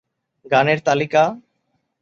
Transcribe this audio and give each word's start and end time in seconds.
গানের 0.45 0.79
তালিকাঃ 0.81 1.27